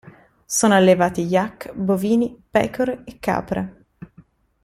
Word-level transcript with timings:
Sono 0.57 0.73
allevati 0.73 1.21
yak, 1.21 1.73
bovini, 1.75 2.35
pecore 2.49 3.03
e 3.05 3.19
capre. 3.19 3.85